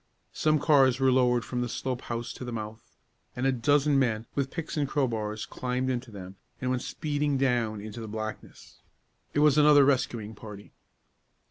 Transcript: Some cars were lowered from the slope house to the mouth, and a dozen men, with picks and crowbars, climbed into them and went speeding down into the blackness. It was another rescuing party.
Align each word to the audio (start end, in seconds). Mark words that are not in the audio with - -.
Some 0.33 0.57
cars 0.57 0.99
were 0.99 1.11
lowered 1.11 1.45
from 1.45 1.61
the 1.61 1.69
slope 1.69 2.01
house 2.01 2.33
to 2.33 2.43
the 2.43 2.51
mouth, 2.51 2.97
and 3.35 3.45
a 3.45 3.51
dozen 3.51 3.99
men, 3.99 4.25
with 4.33 4.49
picks 4.49 4.75
and 4.75 4.87
crowbars, 4.89 5.45
climbed 5.45 5.91
into 5.91 6.09
them 6.09 6.37
and 6.59 6.71
went 6.71 6.81
speeding 6.81 7.37
down 7.37 7.79
into 7.81 8.01
the 8.01 8.07
blackness. 8.07 8.81
It 9.35 9.41
was 9.41 9.59
another 9.59 9.85
rescuing 9.85 10.33
party. 10.33 10.73